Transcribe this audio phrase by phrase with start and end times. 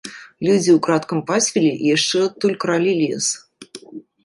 [0.45, 3.25] Людзі ўкрадкам пасвілі і яшчэ адтуль кралі лес.